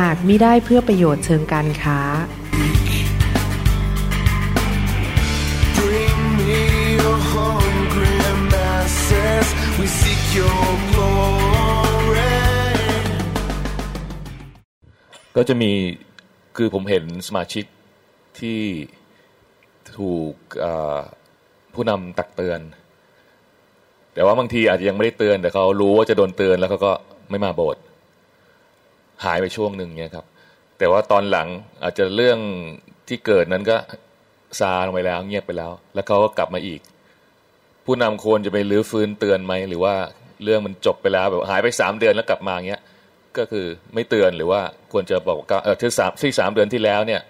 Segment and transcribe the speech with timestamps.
[0.00, 2.00] หากมิได้เพื่อประโยชน์เชิงการค้า
[5.78, 6.60] Bring me
[6.98, 8.16] your hungry
[8.52, 9.46] masses.
[9.78, 12.36] We seek your glory.
[15.36, 15.70] ก็จะมี
[16.56, 17.64] คือผมเห็นสมาชิก
[18.40, 18.60] ที่
[19.98, 20.98] ถูกเอ่อ
[21.74, 22.60] ผู้นำตักเตือน
[24.14, 26.92] แต่ว่าบางทีอาจจะยังไม่ได้เตือน แต่เขารู้ว่าจะโดนเตือนแล้วเขาก็
[27.30, 27.82] ไม่มาโบสถ์
[29.24, 30.26] หายไปช่วงหนึ่งเนี่ยครับ
[30.78, 31.48] แต่ว่าตอนหลัง
[31.82, 32.38] อาจจะเรื่อง
[33.08, 33.76] ที่เกิดนั้นก็
[34.60, 36.80] ซาลงไปแล้วเงียบไปแล้ว แล้วเขาก็กลับมาอีก
[37.84, 39.94] ผู้นำควรจะไปรื้อฟื้นเตือนไหมหรือว่า
[40.44, 42.82] เรื่องมันจบไปแล้วแบบหายไปสามเดือนแล้วกลับมาเงี้ย
[43.38, 44.60] ก็คือไม่เตือนหรือว่า
[44.92, 47.20] ควรจะบอกว่าเออที่สามที่สามเดือนที่แล้วเนี่ย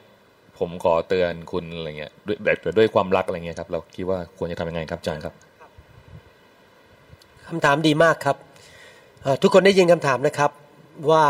[0.58, 5.34] ผมขอเตือนคุณอะไรเงี้ยด้วยแบบด้วยความรักอะไรเงี้ยครับ เราคิดว่าควรจะทำยังไงครับอาจารย์ครับ
[7.46, 8.36] คำถามดีมากครับ
[9.42, 10.50] ทุกคนได้ยินคำถามนะครับ
[11.10, 11.24] ว่า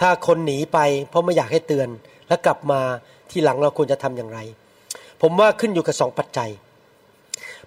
[0.00, 1.88] ถ้าคนหนีไป เพราะไม่อยากให้เตือน
[2.28, 2.80] แล้วกลับมา
[3.30, 4.38] ที่หลังเราควรจะทำอย่างไร
[5.22, 6.50] ผมว่าขึ้นอยู่กับสองปัจจัย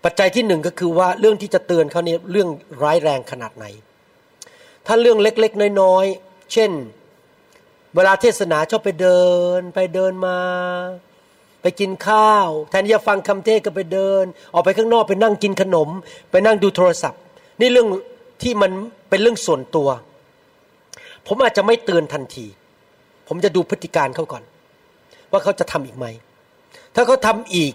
[0.04, 2.50] ปัจจัยที่หนึ่งก็คือว่าเรื่องที่จะเตือนเขาเนี่ยเรื่อง
[2.84, 3.66] ร้ายแรงขนาดไหน
[4.88, 6.72] ถ้าเรื่องเล็กๆ น้อยๆ เช่น
[7.96, 9.24] เวลาเทศนาชอบไปเดิ
[9.60, 10.38] น ไปเดินมา
[11.62, 15.90] ไปกินข้าว แทนที่จะฟังคำเทศก็ไปเดิน ออกไปข้างนอกไปนั่งกินขนม
[16.32, 17.22] ไปนั่งดูโทรศัพท์
[17.60, 17.88] นี่เรื่อง
[18.42, 18.72] ที่มัน
[19.10, 19.90] เป็นเรื่องส่วนตัว
[21.28, 22.46] ผมอาจจะไม่เตือนทันที
[23.28, 24.44] ผมจะดูพฤติการเขาก่อน
[25.32, 26.06] ว่าเขาจะทำอีกไหม
[26.96, 27.74] ถ้าเขาทำอีก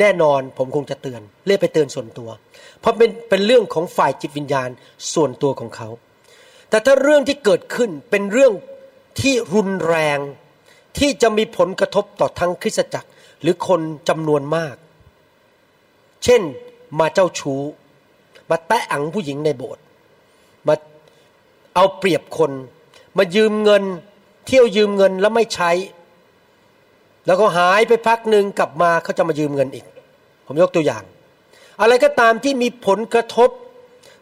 [0.00, 2.28] แน่นอนผมคงจะเตือนเรียกไปเตือนส่วนตัว
[2.80, 4.68] เพราะเป็นเป็นเรื่องของฝ่ายจิตวิญญาณ
[5.14, 5.88] ส่วนตัวของเขา
[6.70, 8.52] แต่ถ้าเรื่องที่เกิดขึ้นเป็นเรื่อง
[9.20, 10.18] ที่รุนแรง
[10.98, 13.08] ที่จะมีผลกระทบต่อทั้งคริสตจักร
[13.42, 14.76] หรือคนจำนวนมาก
[16.24, 16.42] เช่น
[16.98, 17.62] มาเจ้าชู้
[18.50, 19.82] มาแตะอังผู้หญิงในโบสถ์
[20.68, 20.74] มา
[21.80, 22.52] เอาเปรียบคน
[23.18, 23.84] มายืมเงิน
[24.46, 25.70] เที่ยวยืมเงินแล้วไม่ใช้
[27.26, 29.86] แล้วก็หายไปพักหนึ่งกลับมาเขาจะมายืมเงินอีก
[30.46, 31.02] ผมยกตัวอย่าง
[31.80, 33.50] อะไรก็ตามที่มีผลกระทบ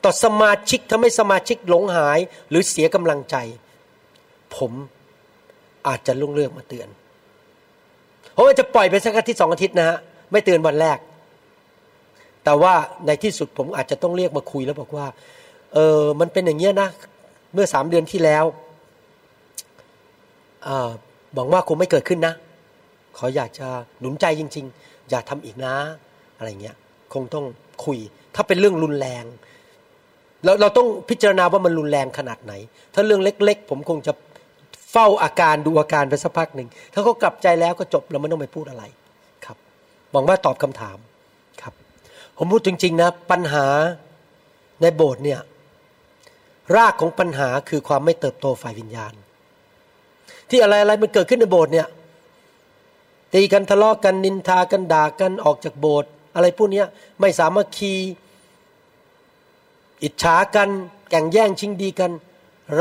[0.05, 2.19] ต่อสมาชิกทำให้สมาชิกหลงหาย
[2.51, 3.37] หรือเสียกำลังใจ
[4.57, 4.73] ผม
[5.89, 6.89] อาจจะลุงเลือกมาเตือน
[8.37, 9.99] ผมอาจจะปล่อยไปสักอาทิตย์สองอาทิตย์นะฮะ
[10.33, 10.99] ไม่เตือนวันแรก
[12.45, 12.75] แต่ว่า
[13.07, 15.07] ในที่สุดผมอาจจะต้องเรียกมาคุยแล้วบอกว่า
[15.75, 16.91] เออมันเป็นอย่างเงี้ยนะ
[17.55, 18.45] เมื่อสามเดือนที่แล้ว
[21.35, 22.35] หวังว่าคงไม่เกิดขึ้นนะ
[23.17, 23.69] ขออยากจะ
[24.01, 25.75] หนุนใจจริง ๆ อย่าทำอีกนะ
[26.37, 26.77] อะไรเงี้ย
[27.15, 27.45] คงต้อง
[27.85, 27.99] คุย
[28.35, 29.25] ถ้าเป็นเรื่องรุนแรง
[30.45, 32.53] เราเราต้องพิจารณาว่ามันรุนแรงขนาดไหน
[32.95, 34.13] ถ้าเรื่องเล็ก ๆ ผมคงจะ
[34.93, 38.85] เฝ้าอาการดูอาการไปสักพักหนึ่ง ถ้าเขากลับใจแล้วก็จบเราไม่ต้องไปพูดอะไร
[39.45, 39.57] ครับ
[40.13, 40.99] หวังว่าตอบคำถาม
[41.63, 41.75] ครับ
[42.37, 43.67] ผมพูดจริง ๆ นะ ปัญหา
[44.83, 45.41] ในโบสถ์เนี่ย
[46.77, 49.13] รากของปัญหาคือความไม่เติบโตฝ่ายวิญญาณ
[50.51, 51.89] ที่อะไรอะไรมันเกิดขึ้นในโบสถ์เนี่ย
[53.35, 56.83] ตีกันทะเลาะกกันนินทากันด่ากันออกจากโบสถ์อะไรพวกนี้
[57.21, 57.95] ไม่สามัคคี
[60.03, 60.69] อิจฉากัน
[61.11, 62.13] แข่งแย่งชิงดีกัน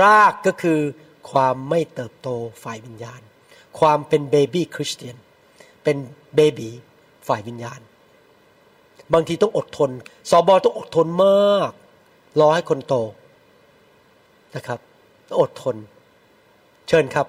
[0.02, 0.80] รากก็คือ
[1.30, 2.30] ความไม่เติบโต
[2.64, 3.22] ฝ่ายวิญญาณ
[3.80, 5.16] ความเป็นเบบี้คริสเตียน
[5.84, 5.98] เป็น
[6.36, 6.70] เบบี
[7.28, 7.80] ฝ่ายวิญญาณ
[9.14, 9.92] บางทีต้องอดทน
[10.30, 11.72] สอบอต้องอดทนมาก
[12.40, 12.96] รอให้คนโต
[14.56, 14.80] นะครับ
[15.28, 15.76] ต้องอดทน
[16.88, 17.28] เชิญครับ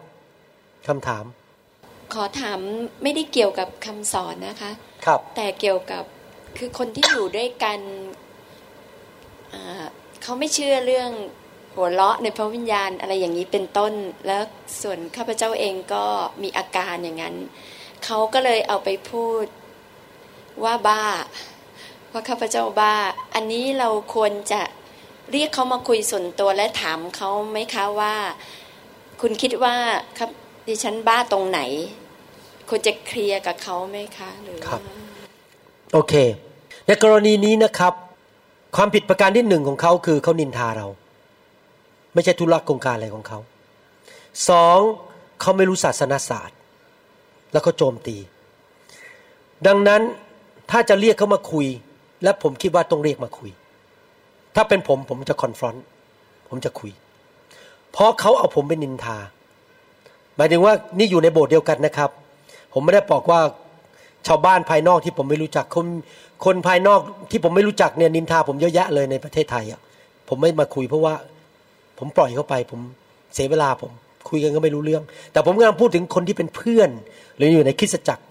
[0.89, 1.25] คำถาม
[2.13, 2.61] ขอถาม
[3.03, 4.71] ไม่ได้เกี่ยวกับคำสอนนะคะ
[5.07, 6.05] ครับ แต่เกี่ยวกับ
[6.59, 7.79] คือคนที่อยู่ด้วยกัน
[9.53, 9.85] อ่า
[10.23, 11.11] เขาไม่เชื่อเรื่อง
[11.75, 13.93] หัวเราะในพระวิญญาณอะไรอย่างนี้เป็นต้น
[14.27, 14.43] แล้ว
[14.83, 16.05] ส่วนข้าพเจ้าเองก็
[16.43, 17.37] มีอาการอย่างนั้น
[18.05, 19.45] เขาก็เลยเอาไปพูด
[20.65, 21.05] ว่าบ้า
[22.13, 22.95] ว่าข้าพเจ้าบ้า
[23.35, 24.63] อันนี้เราควรจะ
[25.33, 28.15] เรียกเขามาคุยส่วนตัวและถามเขาไหมคะว่า
[29.21, 29.75] คุณคิดว่า
[30.19, 30.31] ครับ
[30.67, 31.61] ดิฉันบ้าตรงไหน
[32.69, 34.83] ควรจะเคลียร์กับเขาไหมคะหรือครับ
[35.93, 36.15] โอเค
[36.87, 37.93] ในกรณีนี้นะครับ
[38.77, 40.87] ความผิดประการที่หนึ่งของเขาคือเขานินทาเรา
[42.15, 43.39] ไม่ใช่ธุระโครงการอะไรของเขา
[44.49, 44.79] สอง
[45.41, 46.57] เขาไม่รู้ศาสนาศาสตร์
[47.53, 48.17] แล้วเขาโจมตี
[49.67, 50.03] ดังนั้น
[50.71, 51.67] ถ้าจะเรียกเขามาคุย
[52.23, 53.51] และผมคิดว่าต้องเรียกมาคุย
[54.61, 55.85] ถ้าเป็นผมผมจะคอนฟรอนต์
[56.49, 56.91] ผมจะคุย
[57.93, 59.19] เพราะเขาเอาผมไปนินทา
[60.37, 62.11] หมายถึงว่านี่อยู่ในโบสถ์เดียวกันนะครับ
[62.73, 63.41] ผมไม่ได้บอกว่า
[64.27, 65.87] ชาวบ้านภายนอกที่ผมไม่รู้จักคน
[66.45, 67.01] คนภายนอก
[67.31, 69.81] ที่ผมไม่รู้จักเนี่ยนินทาผมเยอะแยะเลยในประเทศไทยอะ
[70.29, 71.15] ผมไม่มาคุยเพราะว่า
[71.99, 72.81] ผมปล่อยเข้าไป ผม
[73.35, 73.93] เสียเวลาผม
[74.29, 75.03] คุยกันก็ไม่รู้เรื่อง
[75.33, 76.91] แต่ผมกำลังพูดถึงคนที่เป็นเพื่อน
[77.37, 78.25] หรืออยู่ในคริสตจักร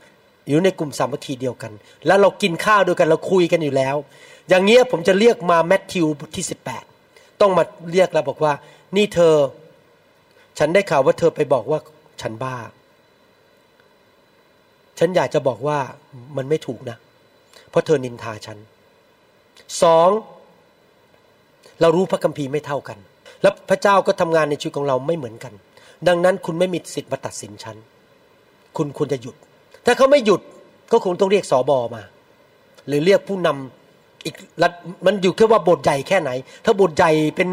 [0.50, 1.71] อยู่ในกลุ่มสามัคคีเดียวกัน
[2.07, 3.95] แล้วเรากินข้าวด้วยกันเราคุยกันอยู่แล้ว
[4.49, 6.83] อย่างเงี้ยผมจะเรียกมาแมทธิวบทที่สิบแปด
[7.41, 8.53] ต้องมาเรียกแล้วบอกว่า
[8.95, 9.33] นี่เธอ
[10.59, 11.79] ฉันได้ข่าวว่าเธอไปบอกว่า
[12.21, 12.55] ฉันบ้า
[14.99, 15.79] ฉันอยากจะบอกว่า
[16.38, 16.97] มันไม่ถูกนะ
[17.69, 18.57] เพราะเธอนินทาฉัน
[19.81, 20.09] สอง
[21.81, 22.97] เรารู้พระคัมภีร์ไม่เท่ากัน
[23.41, 25.53] แล้วพระเจ้าก็ทำงานในชีวิตของเราไม่เหมือนกัน
[26.07, 27.77] ดังนั้นคุณไม่มีสิทธิ์มาตัดสินฉัน
[28.77, 29.35] คุณควรจะหยุด
[29.85, 30.41] ถ้าเขาไม่หยุด
[30.91, 32.03] ก็คงต้องเรียกสอบอมา
[32.88, 33.86] หรือเรียกผู้นำ
[34.27, 34.35] อีก
[35.06, 36.31] มันอยู่แค่ว่าบทใหญ่แค่ไหน
[36.65, 37.50] ถ้าบทใหญ่เป็น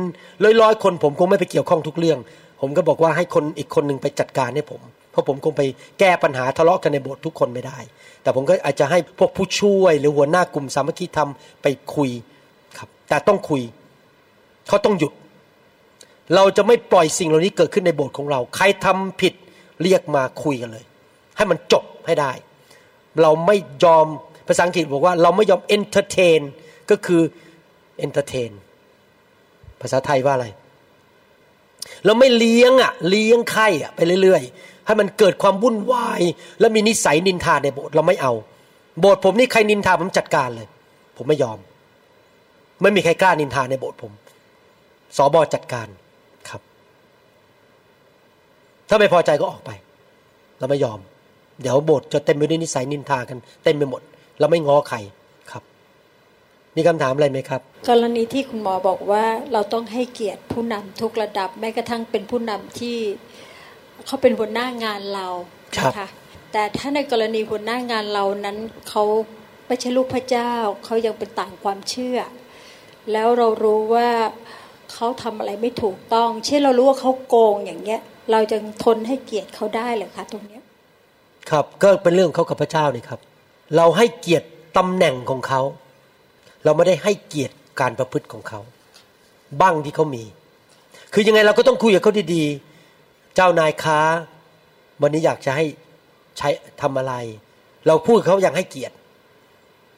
[0.61, 2.19] ร้อยๆคน ผมคงไม่ไปเกี่ยวข้องทุกเรื่อง
[2.61, 4.81] ผมก็บอกว่าให้คนอีกคนหนึ่งไปจัดการให้ผม
[5.11, 5.63] เพราะผมคงไป
[5.99, 7.79] แก้ปัญหาทะเลาะกันในโบสถ์ทุกคนไม่ได้
[8.23, 11.31] แต่ผมก็อาจจะให้พวกผู้ช่วย หรือหัวหน้ากลุ่มสามัคคีธรรม
[11.63, 12.11] ไปคุย
[12.79, 13.63] ครับ แต่ต้องคุย
[14.69, 15.13] เขาต้องหยุด
[16.35, 19.35] เราจะไม่ปล่อยสิ่งเหล่านี้เกิดขึ้นในโบสถ์ของเรา ใครทำผิด
[19.83, 20.85] เรียกมาคุยกันเลย
[21.37, 22.33] ให้มันจบให้ได้
[23.23, 24.07] เราไม่ยอม
[24.49, 26.41] ภาษาอังกฤษบอกว่าเราไม่ยอม entertain
[26.91, 27.23] ก็คือ
[28.07, 28.53] entertain
[29.81, 30.47] ภาษาไทยว่าอะไร
[32.05, 36.21] เราไม่เลี้ยงอะเลี้ยงไข่อะไปเรื่อยๆ ให้มันเกิดความวุ่นวาย
[36.61, 38.33] แล้วมีนิสัยนินทาในโบสถ์เราไม่เอา
[39.01, 40.69] โบสถ์ผมนี่ใครนินทาผมจัดการเลย
[41.17, 41.59] ผมไม่ยอม
[42.83, 44.13] ไม่มีใครกล้านินทาในโบสถ์ผม
[45.17, 45.89] สอบอจัดการ
[46.49, 46.61] ครับ
[48.89, 49.71] ถ้าไม่พอใจก็ออกไป
[50.59, 50.99] เราไม่ยอม
[51.63, 54.03] เดี๋ยวโบสถ์จะเต็มไปด้วยนิสัยนินทากัน เต็มไปหมด
[54.41, 54.99] เราไม่ง้อใคร
[56.77, 62.99] มีคำถามอะไรไหมครับ กรณีที่คุณหมอบอกว่าเราต้องให้เกียรติผู้นำทุกระดับแม้กระทั่งเป็นผู้นำที่
[64.07, 65.27] เขาเป็นหัวหน้างานเรา
[65.77, 66.09] ครับนะคะ
[66.53, 68.57] แต่ถ้าในกรณีหัวหน้างานเรานั้น
[68.89, 69.03] เขา
[69.67, 70.53] ไม่ใช่ลูกพระเจ้า
[70.85, 72.19] เขายังเป็นต่างความเชื่อ
[73.13, 74.09] แล้วเรารู้ว่า
[74.93, 78.01] เขาทำอะไรไม่ถูกต้อง เช่นเรารู้ว่าเขาโกงอย่างเงี้ย
[78.33, 80.63] เราจะทนให้เกียรติเขาได้เหรอคะตรงเนี้ย
[81.51, 83.21] ครับก็เป็นเรื่องเขากับพระเจ้านี่ครับ
[83.77, 84.49] เราให้เกียรติ
[84.79, 85.61] ตำแหน่งของเขา
[86.65, 88.61] เราไม่ได้ให้เกียรติการประพฤติของเขา
[89.61, 90.25] บ้างที่เขามี
[91.13, 93.99] คือยังไงเราก็ต้องคุยกับเขาดีๆ เจ้านายค้า
[95.03, 95.65] วันนี้อยากจะให้
[96.39, 96.49] ใช้
[96.83, 97.15] ทำอะไร
[97.87, 98.95] เราพูดเขาอย่างให้เกียรติ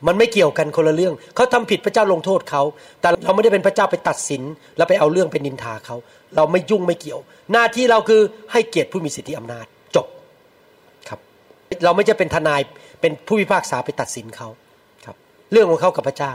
[0.06, 2.62] มันไม่เกี่ยวกันคนละเรื่อง เขาทำผิดพระเจ้าลงโทษเขา
[3.00, 4.42] แต่เราไม่ได้เป็นพระเจ้าไปตัดสิน
[4.76, 5.96] แล้วไปเอาเรื่องไปนินทาเขา
[6.36, 7.20] เราไม่ยุ่งไม่เกี่ยว
[7.52, 8.20] หน้าที่เราคือ
[8.52, 9.66] ให้เกียรติผู้มีสิทธิอำนาจ
[9.96, 10.06] จบ
[11.08, 11.18] ครับ
[11.84, 12.60] เราไม่จะเป็นทนาย
[13.00, 14.48] เป็นผู้พิพากษาไปตัดสินเขา
[15.04, 15.16] ครับ
[15.52, 16.32] เรื่องของเขากับพระเจ้า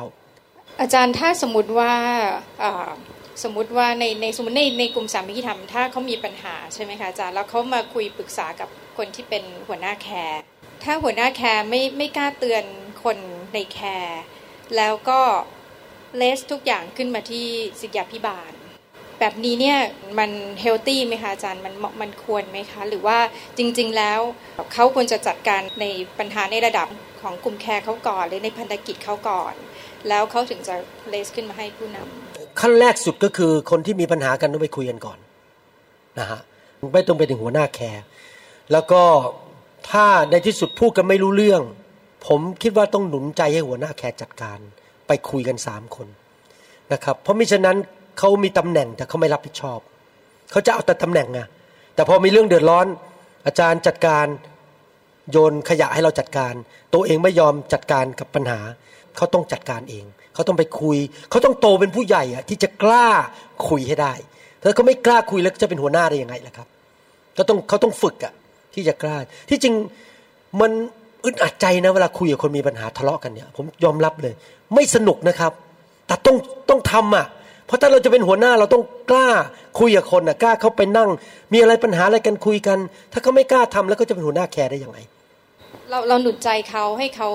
[0.82, 1.94] อาจารย์ถ้าสมมติว่า
[3.44, 10.42] สมมติว่าในในสมมติในในกลุ่มสามัคคีธรรมถ้าเขามีปัญหาใช่ไหมคะอาจารย์แล้วเขามาคุยปรึกษากับคนที่เป็นหัวหน้า care
[10.84, 12.64] ถ้าหัวหน้า care ไม่ไม่กล้าเตือน
[13.04, 13.18] คน
[13.54, 14.22] ใน care
[14.76, 15.20] แล้วก็
[16.18, 17.48] raise ทุกอย่างขึ้นมาที่
[17.80, 18.52] ศิษยาภิบาล
[19.20, 19.78] แบบนี้เนี่ย
[20.20, 20.32] มัน
[20.62, 23.18] healthy ไหมคะอาจารย์มันมันควรไหมคะ หรือว่า
[23.58, 24.20] จริง ๆแล้ว
[24.74, 25.86] เขาควรจะจัดการใน
[26.20, 26.88] ปัญหาในระดับ
[27.22, 29.54] ของกลุ่ม care เขาก่อนหรือในพันธกิจเขาก่อน
[30.10, 30.76] แล้วเขาถึงจะ
[31.10, 35.18] raise ขึ้นมาให้ผู้นำขั้นแรกสุดก็คือคนที่มีปัญหากันต้องไปคุยกันก่อน
[36.20, 36.40] นะฮะ
[36.94, 38.04] ไม่ต้องไปถึงหัวหน้าแคร์
[38.72, 39.02] แล้วก็
[39.90, 41.62] ถ้าในที่สุดพูดกันไม่รู้เรื่อง
[42.28, 44.60] ผมคิดว่าต้องหนุนใจให้หัวหน้าแคร์จัดการ
[45.08, 46.08] ไปคุยกันสามคน
[46.94, 47.78] นะครับเพราะมิฉะนั้น
[48.20, 49.80] เขามีตำแหน่งแต่เขาไม่รับผิดชอบ
[50.52, 51.40] เขาจะเอาแต่ตำแหน่งไง
[51.96, 52.88] แต่พอมีเรื่องเดือดร้อน
[53.46, 54.26] อาจารย์จัดการ
[55.32, 56.54] โยนขยะให้เราจัดการ
[56.94, 58.60] ตัวเองไม่ยอมจัดการกับปัญหา
[59.18, 60.98] เขาต้องจัดการเอง เขาต้องไปคุย
[61.30, 63.08] เขาต้องโตเป็นผู้ใหญ่อะที่จะกล้า
[63.70, 64.14] คุยให้ได้
[64.62, 66.68] ถ้าเขาไม่กล้าคุยแล้วจะเป็นหัวหน้าได้ยังไงล่ะครับ
[67.38, 68.34] ก็ต้องเขาต้องฝึกอะ
[68.74, 69.18] ที่จะกล้า
[69.50, 69.74] ที่จริง
[70.62, 70.72] มัน
[71.26, 74.34] อึดอัดใจนะเวลาคุยกับคนมีปัญหาทะเลาะกันเนี่ย ผมยอมรับเลย
[74.76, 75.52] ไม่สนุกนะครับ
[76.08, 76.36] แต่ต้อง
[76.70, 77.26] ต้องทำอะ
[77.66, 79.30] เพราะถ้าเราจะเป็นหัวหน้าเราต้องกล้า
[79.80, 81.10] คุยกับคนอะกล้าเข้าไปนั่ง
[81.54, 82.78] มีอะไรปัญหาอะไรกันคุยกัน
[83.12, 84.98] ถ้าเขาไม่กล้าทำแล้วก็จะเป็นหัวหน้าแคร์ได้ยังไง
[85.90, 87.30] เราเราหนุนใจเขาให้เขา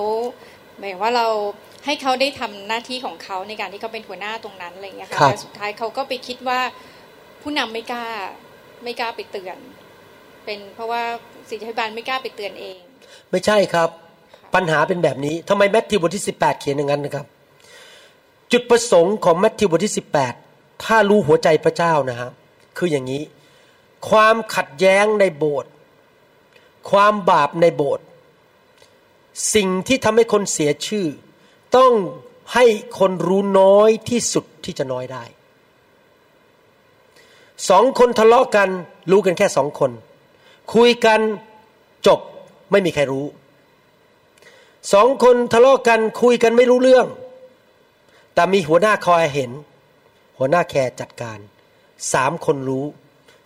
[0.79, 1.27] หมายว่าเรา
[1.87, 6.59] ให้เขาได้ทำหน้าที่ของเขาในการที่เขาเป็นหัวหน้าตรงนั้นอะไรอย่างเงี้ยค่ะครับแต่สุดท้ายเขาก็ไปคิดว่า
[7.41, 8.05] ผู้นำไม่กล้า
[8.83, 9.57] ไม่กล้าไปเตือน
[10.45, 11.01] เป็นเพราะว่า
[11.49, 12.77] สิทธิบาลไม่กล้าไปเตือนเอง
[13.31, 13.89] ไม่ใช่ครับ
[14.55, 17.25] ปัญหาเป็นแบบนี้ทำไมแมทธิวบทที่ 18 เขียนอย่างนั้นนะครับ
[18.51, 19.95] จุดประสงค์ของแมทธิวบทที่
[20.39, 22.31] 18 ถ้ารู้หัวใจพระเจ้านะครับ
[22.77, 23.21] คืออย่างนี้
[24.09, 25.71] ความขัดแย้งในโบสถ์
[26.91, 28.05] ความบาปในโบสถ์
[29.55, 31.05] สิ่งที่ทำให้คนเสียชื่อ
[31.75, 31.93] ต้อง
[32.53, 32.65] ให้
[32.99, 35.23] คนรู้น้อยที่สุดที่จะน้อยได้
[37.69, 38.69] สองคนทะเลาะกัน
[39.11, 39.91] รู้กันแค่สองคน
[40.73, 41.19] คุยกัน
[42.07, 42.19] จบ
[42.71, 43.25] ไม่มีใครรู้
[44.93, 47.07] สองคนทะเลาะกันคุยกันไม่รู้เรื่อง
[48.33, 49.51] แต่มีหัวหน้าคอยเห็น
[50.37, 51.39] หัวหน้าแคร์จัดการ
[52.13, 52.85] สามคนรู้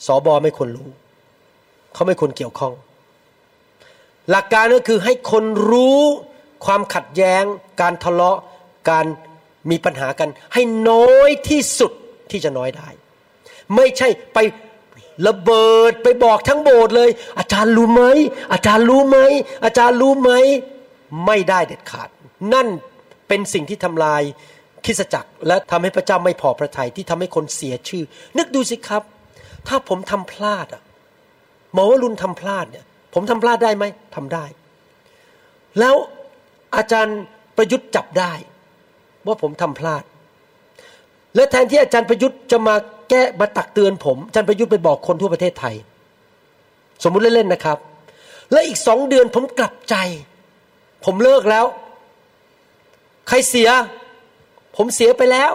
[0.06, 0.90] สอบอไม่ควรรู้
[1.94, 2.74] เขาไม่ควรเกี่ยวข้อง
[4.30, 6.02] หลักการก็คือให้คนรู้
[6.66, 7.44] ความขัดแย้ง
[7.82, 8.38] การทะเลาะ
[8.90, 9.06] การ
[9.70, 11.92] มีปัญหากัน ให้น้อยที่สุด
[12.32, 12.90] ที่จะน้อยได้
[13.76, 14.38] ไม่ใช่ไป
[15.28, 18.04] ระเบิดไปบอกทั้งโบสถ์เลย อาจารย์รู้ไหม
[18.54, 19.18] อาจารย์รู้ไหม
[19.64, 20.32] อาจารย์รู้ไหม
[21.26, 22.10] ไม่ได้เด็ดขาด
[22.54, 22.68] นั่น
[23.28, 24.22] เป็นสิ่งที่ทำลาย
[24.86, 28.04] คริสจักร และทำให้พระเจ้าไม่พอพระทัยที่ทำให้คนเสียชื่อ
[28.38, 29.04] นึกดูสิครับ
[29.68, 30.84] ถ้าผมทำพลาดอะ
[31.74, 33.84] หมอวรุณทำพลาดเนี่ย ผมทำพลาดได้ไหม
[34.16, 34.46] ทำได้
[35.80, 35.96] แล้ว
[36.76, 37.20] อาจารย์
[37.58, 38.34] ประยุทธ์จับได้
[39.28, 40.04] ว่าผมทำพลาด
[41.36, 42.76] และแทนที่อาจารย์ประยุทธ์จะมา
[43.10, 45.76] แก้มาตักเตือนผมอาจารย์ประยุทธ์ไปบอกคนทั่วประเทศไทย
[47.04, 47.78] สมมุติเล่นๆนะครับ
[48.52, 49.96] และอีกสองเดือนผมกลับใจ
[51.06, 51.66] ผมเลิกแล้ว
[53.28, 53.70] ใครเสีย
[54.78, 55.54] ผมเสียไปแล้ว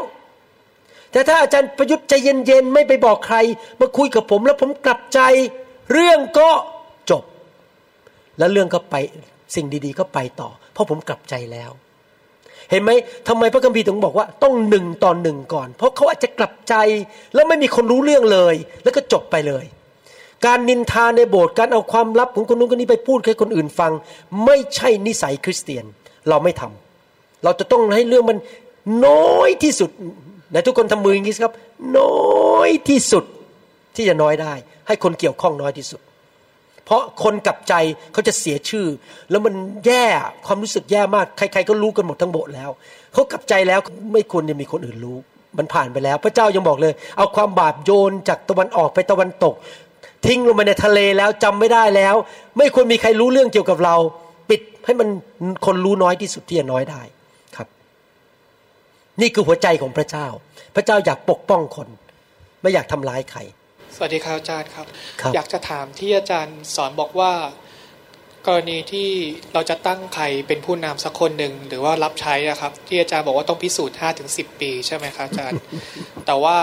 [1.12, 3.36] แต่ถ้าอาจารย์ประยุทธ์ใจเย็นๆไม่ไปบอกใคร
[3.80, 5.20] มาคุยกับผมแล้วผมกลับใจ
[5.92, 6.50] เรื่องก็
[7.10, 7.24] จบ
[8.38, 8.94] แล้วเรื่องก็ไป
[9.54, 11.70] สิ่งดีๆก็ไปต่อ เพราะผมกลับใจแล้ว
[12.70, 12.90] เห็นไหม
[13.28, 16.74] ทำไมพระคัมภีร์ถึงบอกว่าต้องหนึ่งต่อหนึ่งก่อน เพราะเขาอาจจะกลับใจ
[17.34, 19.64] แล้วไม่มีคนรู้เรื่องเลย แล้วก็จบไปเลย
[20.46, 23.92] การนินทาในโบสถ์การเอาความลับของคนนู้นคนนี้ไปพูดให้คนอื่นฟัง
[24.44, 25.84] ไม่ใช่นิสัยคริสเตียน
[26.28, 28.38] เราไม่ทำเราจะต้องให้เรื่องมัน
[29.06, 29.90] น้อยที่สุด
[30.50, 31.52] ไหนทุกคนทำมืออย่างนี้ครับ
[31.98, 32.14] น้
[32.56, 33.24] อยที่สุด
[33.96, 34.52] ที่จะน้อยได้
[34.86, 36.00] ให้คนเกี่ยวข้องน้อยที่สุด
[36.86, 37.74] เพราะคนกลับใจ
[38.12, 38.86] เขาจะเสียชื่อ
[39.30, 39.54] แล้วมัน
[39.86, 40.04] แย่
[40.46, 42.70] ความรู้สึกแย่มากใคร ๆ ก็รู้กันหมดทั้งโบสถ์แล้ว
[43.12, 43.80] เขากลับใจแล้ว
[44.12, 45.16] ไม่ควรจะมีคนอื่นรู้
[45.58, 49.54] มันผ่านไปแล้ว พระเจ้ายังบอกเลย เอาความบาปโยนจากตะวันออกไปตะวันตก
[50.26, 52.14] ทิ้งลงไปในทะเลแล้วจำไม่ได้แล้ว
[52.56, 53.96] ไม่ควรมีใครรู้เรื่องเกี่ยวกับเรา
[54.50, 55.08] ปิดให้มัน
[55.66, 57.02] คนรู้น้อยที่สุดที่จะน้อยได้
[57.56, 57.68] ครับ
[59.20, 60.26] นี่คือหัวใจของพระเจ้า
[60.74, 61.88] พระเจ้าอยากปกป้องคน
[62.62, 63.40] ไม่อยากทำร้ายใคร
[63.98, 64.86] สวัสดีครับอาจารย์ครับ
[65.20, 67.32] ครับ อยากจะถามที่อาจารย์สอนบอกว่า
[68.46, 69.08] กรณีที่
[69.52, 75.60] เราจะตั้งใครเป็นผู้นำสักคนหนึ่งหรือว่ารับใช้อะครับ ที่อาจารย์บอกว่าต้องพิสูจน์5ถึง10ปีใช่ไหมครับอาจารย์
[76.26, 76.58] แต่ว่า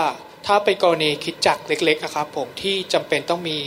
[0.46, 3.58] ถ้าเป็นกรณีคิดจักรเล็กๆอะครับ ผมที่จำเป็นต้องมี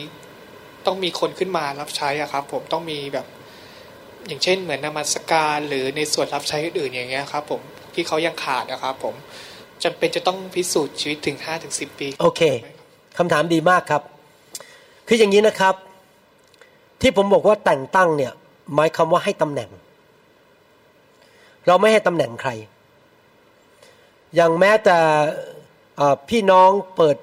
[0.85, 3.25] ต้องมีคนขึ้นมารับใช้อะครับ ผมต้องมีแบบ
[4.27, 7.61] อย่างเช่น เหมือนนมัสการหรือในส่วนรับใช้อื่นๆอย่างเงี้ยครับ ผม
[7.93, 9.15] ที่เขายังขาดนะครับ ผม
[9.83, 12.41] จำเป็นจะต้องพิสูจน์ชีวิตถึง5ถึง10ปี โอเค
[13.17, 14.03] คำถามดีมากครับ
[15.07, 15.75] คืออย่างนี้นะครับ
[17.01, 18.33] ที่ผมบอกว่าแต่งตั้งเนี่ย
[18.73, 19.69] หมายคำว่าให้ตำแหน่ง
[21.67, 22.51] เราไม่ให้ตำแหน่งใคร
[24.35, 24.97] อย่างแม้แต่
[26.29, 27.15] พี่น้องเปิด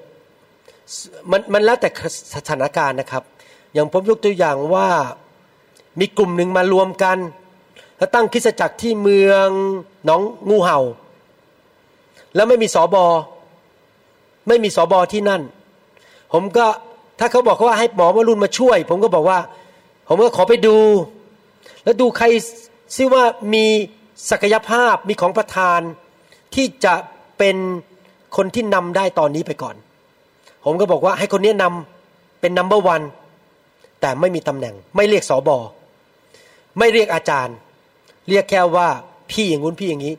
[1.31, 1.89] มันมันแล้วแต่
[2.35, 3.23] สถานการณ์นะครับ
[3.73, 4.87] อย่างผมยกตัวอย่างว่า
[5.99, 7.17] มีกลุ่มหนึ่งมารวมกัน
[7.97, 9.47] แล้วตั้งคริสจักรที่เมือง
[10.05, 10.79] หนองงูเห่า
[12.35, 13.05] แล้วไม่มีสอบอ
[14.47, 15.41] ไม่มีสอบอที่นั่น
[16.33, 16.65] ผมก็
[17.19, 19.39] ถ้าเขาบอกว่าให้หมอมารุนมาช่วย ผมก็บอกว่า
[20.07, 20.77] ผมก็ขอไปดู
[21.83, 22.25] แล้วดูใคร
[22.95, 23.65] ซิว่ามี
[24.29, 25.79] ศักยภาพมีของประธาน
[26.55, 26.93] ที่จะ
[27.37, 27.57] เป็น
[28.35, 29.75] คนที่นำได้ตอนนี้ไปก่อน
[30.65, 33.01] ผมก็บอกว่าให้คนนี้นำเป็นนัมเบอร์วัน
[34.01, 35.57] แต่ไม่มีตำแหน่ง ไม่เรียกสอบอ
[36.77, 37.55] ไม่เรียกอาจารย์
[38.29, 38.87] เรียกแค่ว่า
[39.31, 40.15] พี่อย่างงู้นพี่อย่างนี้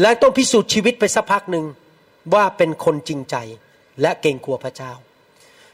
[0.00, 1.64] และต้องพิสูจน์ชีวิตไปสักพักหนึ่ง
[2.34, 3.36] ว่าเป็นคนจริงใจ
[4.02, 4.92] และเกรงกลัวพระเจ้า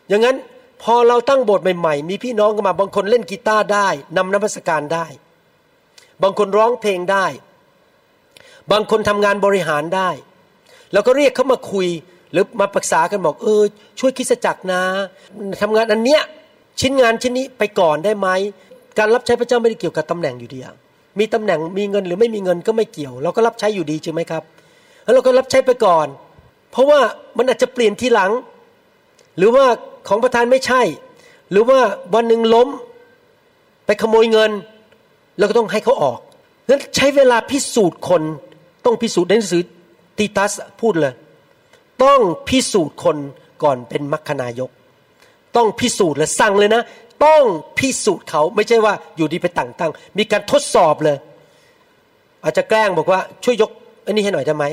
[0.08, 0.36] อย่างนั้น
[0.82, 5.06] พอเราตั้งโบสถ์ใหม่ๆ มีพี่น้องกันมาบางคนเล่นกีตาร์ได้นำนมัสการได้
[6.22, 7.26] บางคนร้องเพลงได้
[8.72, 10.10] บางคนทำงานบริหารได้
[10.92, 11.88] แล้วก็เรียกเขามาคุย
[12.32, 13.62] หรือมาปรึกษากันบอกเออ
[14.00, 14.82] ช่วยคิดจักรนะ
[15.62, 16.22] ทำงานอันเนี้ย
[16.80, 18.28] ชิ้นงานชิ้นนี้ไปก่อนได้ไหม
[18.98, 20.60] การรับใช้พระเจ้าไม่ได้เกี่ยวกับตำแหน่งอยู่ดี
[21.18, 24.42] มีตำแหน่งมีเงินหรือไม่มีเงินก็ไม่เกี่ยว เราก็รับใช้อยู่ดีใช่ไหมครับ
[25.04, 26.06] แล้วเราก็รับใช้ไปก่อน
[26.74, 27.00] เพราะว่า
[27.38, 28.32] มันอาจจะเปลี่ยนทีหลัง
[29.36, 29.64] หรือว่า
[30.08, 30.82] ของประธานไม่ใช่
[31.50, 31.80] หรือว่า
[32.14, 32.68] วันหนึ่งล้ม
[33.86, 34.50] ไปขโมยเงิน
[35.38, 36.18] เราก็ต้องให้เขาออก
[36.68, 38.22] นั้นใช้เวลาพิสูจน์คน
[38.84, 39.62] ต้องพิสูจน์ในหนังสือ
[40.18, 41.14] ตีตัสพูดเลย
[42.04, 43.16] ต้องพิสูจน์คน
[43.62, 44.70] ก่อนเป็นมัคคนายก
[45.56, 46.82] ต้องพิสูจน์และสั่งเลยนะ
[47.24, 47.44] ต้อง
[47.78, 51.16] พิสูจน์เขาไม่ใช่ว่าอยู่ดีไปตั้งตั้งมีการทดสอบเลย
[52.44, 53.70] อาจจะแกล้งบอกว่าช่วยยก
[54.06, 54.64] อันนี้ให้หน่อยได้ไหม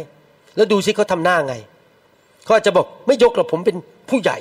[0.55, 1.55] แล้วดูซิเขาทำหน้าไง
[2.51, 3.77] เขาอาจจะบอกไม่ยกหรอกผมเป็น
[4.09, 4.37] ผู้ใหญ่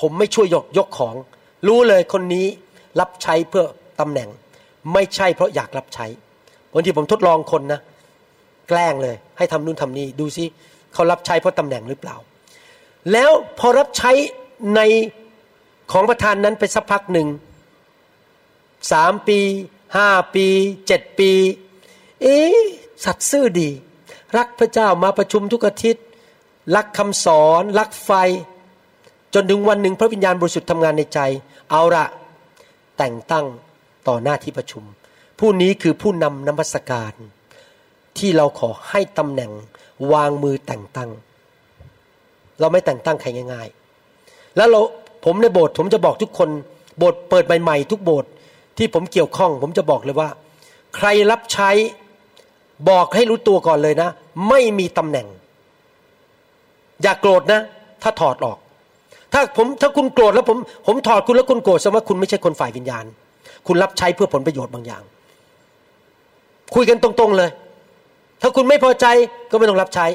[0.00, 1.14] ผมไม่ช่วยยกยกของ
[1.66, 2.46] รู้เลยคนนี้
[3.00, 3.64] รับใช้เพื่อ
[4.00, 4.28] ตำแหน่ง
[4.92, 6.06] ไม่ใช่เพราะอยากรับใช้
[6.72, 7.80] บางทีผมทดลองคนนะ
[8.68, 10.44] แกล้งเลย ให้ทำนู่นทำนี่ดูซิ
[10.94, 12.16] เขารับใช้เพราะตำแหน่งหรือเปล่า
[13.12, 14.10] แล้วพอรับใช้
[14.76, 14.80] ใน
[15.92, 17.28] ของประธานนั้นไปสักพักหนึ่ง
[18.92, 19.40] สามปี
[19.96, 20.46] ห้าปี
[20.86, 21.32] เจ็ดปี
[22.22, 22.58] เอ๊ะ
[23.04, 23.68] สัตว์ซื่อดี
[24.36, 26.04] รักพระเจ้ามาประชุมทุกอาทิตย์
[26.76, 28.10] รักคำสอนรักไฟ
[29.34, 31.20] จนถึงวันหนึ่งพระวิญญาณบริสุทธิ์ทำงานในใจ
[31.70, 32.06] เอาละ
[32.98, 33.46] แต่งตั้ง
[34.08, 34.84] ต่อหน้าที่ประชุม
[35.38, 37.12] ผู้นี้คือผู้นำน้ำมัสการ
[38.18, 39.50] ที่เราขอให้ตำแหน่ง
[40.12, 41.10] วางมือแต่งตั้ง
[42.60, 43.68] เราไม่แต่งตั้งใครง่าย
[44.12, 44.80] ๆ แล้วเรา
[45.24, 46.48] ผมในโบสถ์ผมจะบอกทุกคน
[46.98, 48.30] โบสถ์เปิดใหม่ๆทุกโบสถ์
[48.78, 50.28] ที่ผมเกี่ยวข้อง ผมจะบอกเลยว่า
[50.96, 51.70] ใครรับใช้
[52.90, 54.10] บอกให้รู้ตัวก่อนเลยนะ
[54.48, 55.26] ไม่มีตำแหน่ง
[57.02, 57.60] อย่ากโกรธนะ
[58.02, 58.58] ถ้าถอดออก
[59.32, 63.04] ถ้าผมถ้าคุณโกรธแล้วผมผมถอดคุณแล้วคุณโกรธแสดงว่าคุณไม่ใช่คนฝ่ายวิญญาณ
[63.66, 65.02] คุณรับใช้เพื่อผลประโยชน์บางอย่าง
[66.74, 67.50] คุยกันตรงๆเลย
[68.42, 69.06] ถ้าคุณไม่พอใจ
[69.50, 70.06] ก็ไม่ต้องรับใช้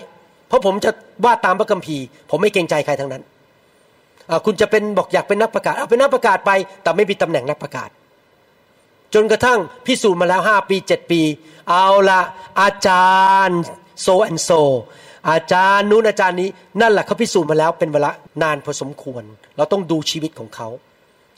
[0.48, 0.92] เพราะผมจะ
[1.26, 3.24] ว่าตามพระคัมภีร์ ผมไม่เกรงใจใครทั้งนั้น
[4.46, 6.52] คุณจะเป็นบอกอยากเป็นนักประกาศเอาเป็นนักประกาศไป
[6.84, 7.90] แต่ไม่มีตำแหน่งนักประกาศ
[9.14, 11.22] จนกระทั่งพิสูจน์มาแล้วห้าปีเจ็ดปี
[11.70, 12.22] เอาละ
[12.62, 13.10] อาจา
[13.48, 13.62] รย์
[14.02, 14.50] โซแอนโซ
[15.30, 16.50] อาจารย์นู้นอาจารย์นี้
[16.82, 18.10] นั่นแหละเขาพิสูจน์มาแล้วเป็นเวลา
[18.44, 19.24] นานพอสมควร
[19.58, 20.68] เราต้องดูชีวิตของเขา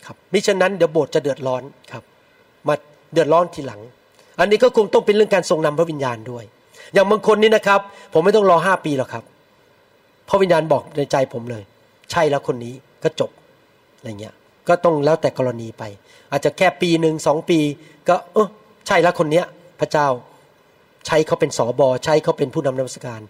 [0.06, 2.04] ครับมิฉะนั้นเดี๋ยวโบสถ์จะเดือดร้อนครับ
[2.68, 2.76] มา
[3.14, 3.82] เดือดร้อนทีหลัง
[4.40, 6.44] อันนี้ก็คงต้องเป็นเรื่องการทรงนำพระวิญญาณด้วย
[6.94, 7.80] อย่างบางคนนี่นะครับ
[8.14, 9.24] ผมไม่ต้องรอห้าปีหรอกครับ
[10.30, 11.64] พระวิญญาณบอกในใจผมเลย
[12.12, 12.74] ใช่แล้วคนนี้
[13.04, 13.30] ก็จบ
[13.98, 14.34] อะไรเงี้ย
[14.68, 15.84] ก็ต้องแล้วแต่กรณีไป
[16.32, 17.60] อาจจะแค่ปีหนึ่งสองปี
[18.08, 18.48] ก็เออ
[18.88, 19.46] ใช่แล้วคนเนี้ย
[19.80, 20.08] พระเจ้า
[21.08, 23.22] ใช้เขาเป็นสอบอใช้เขาเป็นผู้นำนมัสการ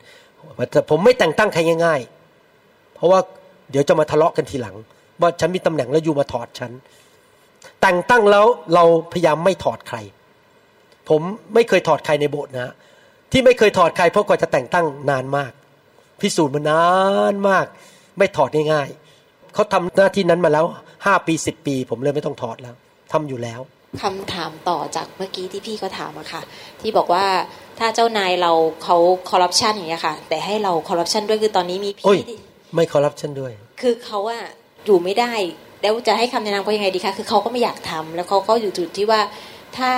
[0.89, 3.19] ผมไม่แต่งตั้งใครง่ายๆ เพราะว่า
[3.71, 4.75] เดี๋ยวจะมาทะเลาะกันทีหลัง
[5.21, 6.71] ว่าฉันมีตำแหน่งแล้วอยู่มาถอดฉัน
[7.81, 8.45] แต่งตั้งแล้ว
[8.75, 8.83] เรา
[9.13, 9.97] พยายามไม่ถอดใคร
[11.09, 11.21] ผม
[11.53, 12.73] ไม่เคยถอดใครในโบสถ์นะ
[13.31, 15.51] ที่ไม่เคยถอดใครเพราะกว่าจะแต่งตั้งนานมาก
[16.21, 16.85] พิสูจน์มานา
[17.31, 17.65] นมาก
[18.17, 20.65] ไม่ถอดง่ายๆเขาทำหน้าที่นั้นมาแล้ว
[21.05, 22.75] ห้าปีสิบปี ผมเลยไม่ต้องถอดแล้ว
[23.11, 23.61] ทำอยู่แล้ว
[24.01, 26.41] คำถามต่อจากเมื่อกี้ที่พี่ก็ถามอะค่ะ
[26.81, 27.25] ที่บอกว่า
[27.79, 28.51] ถ้าเจ้านายเรา
[28.83, 28.97] เขา
[29.29, 32.39] คอร์รัปชันอย่างเงี้ยค่ะ แต่ให้เราคอร์รัปชันด้วยคือตอนนี้มีโอ้ยพี่ที่
[32.75, 33.51] ไม่คอร์รัปชันด้วย
[33.81, 34.43] คือเขาอะ
[34.85, 35.33] อยู่ไม่ได้
[35.81, 39.21] แล้วจะให้คำแนะนำเขายังไงดีคะคือเขาก็ไม่อยากทำแล้วเขาก็อยู่จุดที่ว่า
[39.77, 39.91] ถ้า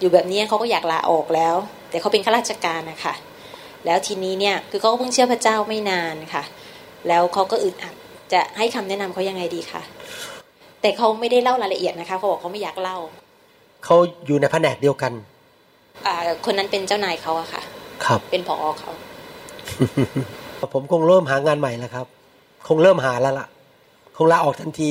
[0.00, 1.54] อยู่แบบนี้เขาก็อยากลาออกแล้ว
[1.90, 3.14] แต่เขาเป็นข้าราชการนะคะ
[3.84, 6.42] แล้วทีนี้เนี่ยคือเขาก็เพิ่งเชื่อพระเจ้าไม่นานค่ะ
[7.08, 7.94] แล้วเขาก็อึดอัด
[8.32, 9.82] จะให้คำแนะนำเขายังไงดีคะ
[10.80, 12.98] แต่เขาไม่ได้เล่ารายละเอียดนะคะเขาบอกเขาไม่อยากเล่า
[13.86, 13.96] เขา
[14.26, 15.12] อยู่ในแผนกเดียวกัน
[16.06, 17.62] อ่า คนนั้นเป็นเจ้านายเขาอะค่ะ
[18.04, 18.90] ครับ เป็นผอเขา
[20.72, 22.06] ผมคงเริ่มหางานใหม่แล้วครับ
[22.68, 23.46] คงเริ่มหาแล้วล่ะ
[24.16, 24.90] คงลาออกทันที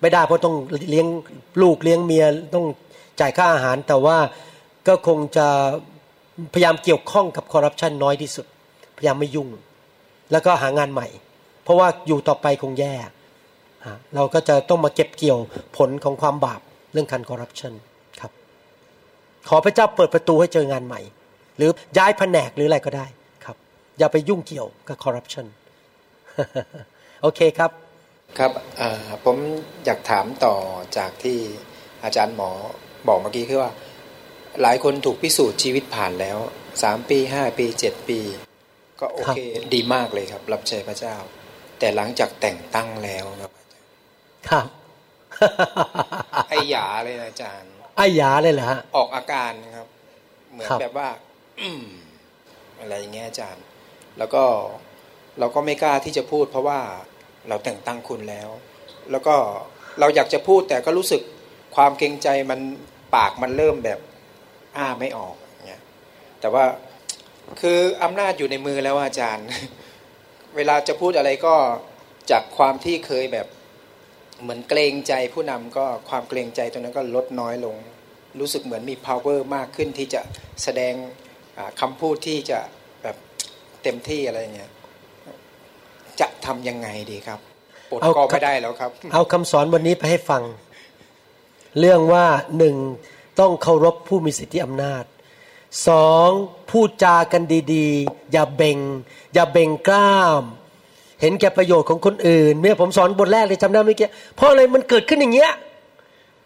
[0.00, 0.54] ไม่ได้เพราะต้อง
[0.90, 1.06] เลี้ยง
[1.62, 2.66] ลูกเลี้ยงเมียต้อง
[3.20, 4.16] จ่ายค่าอาหาร แต่ว่า
[4.88, 5.46] ก็คงจะ
[6.52, 8.46] พยายามเกี่ยวข้องกับคอร์รัปชันน้อยที่สุด
[8.96, 9.48] พยายามไม่ยุ่ง
[10.32, 11.06] แล้วก็หางานใหม่
[11.64, 12.94] เพราะว่าอยู่ต่อไปคงแย่
[13.86, 15.38] ฮะเราก็จะต้องมาเก็บเกี่ยว
[15.76, 16.60] ผลของความบาป
[16.92, 17.95] เรื่องการคอร์รัปชันครับ
[19.48, 21.00] ขอพระเจ้าเปิดประตูให้เจองานใหม่
[21.56, 23.06] หรือย้ายแผนกหรืออะไรก็ได้
[23.44, 23.56] ครับ
[23.98, 25.46] อย่าไปยุ่งเกี่ยวกับคอร์รัปชัน
[27.22, 27.70] โอเคครับ
[28.38, 28.90] ครับอ่า
[29.24, 29.36] ผม
[29.84, 30.54] อยากถามต่อ
[30.96, 31.38] จากที่
[32.04, 32.50] อาจารย์หมอ
[33.08, 33.72] บอกเมื่อกี้คือว่า
[34.62, 36.38] หลายคนถูกพิสูจน์ชีวิตผ่านแล้ว
[36.82, 38.20] สามปีห้าปีเจ็ดปี
[39.00, 39.38] ก็โอเค
[39.74, 41.16] ดีมากเลยครับ รับใช้พระเจ้า
[41.78, 43.52] แต่หลังจากแต่งตั้งแล้วครับ
[44.50, 44.66] ครับ
[46.48, 49.88] ไอ้หยาเลยนะอาจารย์ ไอ้ยาเลยเหรอฮะออกอาการครับ
[50.52, 51.08] เหมือนครับแบบว่า
[51.60, 51.84] อืม
[52.80, 53.64] อะไรอย่างเงี้ยอาจารย์
[54.18, 54.44] แล้วก็
[55.38, 56.80] เราก็ไม่กล้าที่จะพูด เพราะว่า
[57.48, 58.48] เราแต่งตั้งคุณแล้ว
[59.10, 59.34] แล้วก็
[60.00, 61.22] เราอยากจะพูดแต่ก็รู้สึก
[61.76, 62.60] ความเกรงใจมัน
[63.14, 63.98] ปากมันเริ่มแบบ
[64.76, 65.34] อ้าไม่ออก
[65.68, 65.82] เงี้ย
[66.40, 66.64] แต่ว่า
[67.60, 69.46] คืออำนาจอยู่ในมือแล้วอาจารย์
[70.56, 71.54] เวลาจะพูดอะไรก็
[72.30, 73.46] จากความที่เคยแบบ
[74.42, 77.76] เหมือนเกรงใจผู้นำก็ความเกรงใจตรงนั้นก็ลดน้อยลง
[78.40, 80.20] รู้สึกเหมือนมี power มากขึ้นที่จะ
[80.62, 80.94] แสดง
[81.58, 82.58] อ่าคำพูดที่จะ
[83.02, 83.16] แบบ
[83.82, 84.70] เต็มที่อะไรเงี้ย
[86.20, 87.40] จะทำยังไงดีครับ
[87.90, 90.42] ปลดเอาก็ไม่ได้แล้วครับ เอาคำสอนวันนี้ไปให้ฟัง
[91.78, 92.26] เรื่องว่า
[92.58, 92.76] หนึ่ง
[93.40, 95.04] ต้องเคารพผู้มีสิทธิอำนาจ
[95.88, 96.28] สอง
[96.70, 97.42] พูดจากัน
[97.74, 98.78] ดี ๆ อย่าเบ่ง
[99.34, 100.42] อย่าเบ่งกล้าม
[101.20, 105.52] เห็นแก่ประโยชน์ของคนอื่นเนี่ยผมสอนบทแรกเลยจำได้เมื่อกี้เพราะอะไรมันเกิดขึ้นอย่างเงี้ย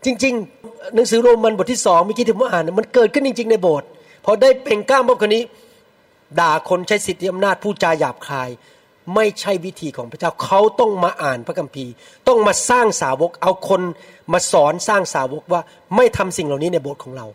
[0.05, 3.89] จริง ๆ หนังสือโรมันบทที่สองเมื่อกี้ที่ผมอ่านมันเกิดขึ้นจริง ๆ ในโบสถ์
[4.25, 5.43] พอได้เบ่งกล้ามพวกคนนี้
[6.41, 8.49] ด่าคนใช้สิทธิอำนาจพูดจาหยาบคาย
[9.15, 11.93] ไม่ใช่วิธีของพระเจ้าเขาต้องมาอ่านพระคัมภีร์
[12.29, 13.83] ต้องมาสร้างสาวก เอาคน
[14.33, 15.61] มาสอนสร้างสาวกว่า
[15.97, 17.27] ไม่ทำสิ่งเหล่านี้ในโบสถ์ของเรา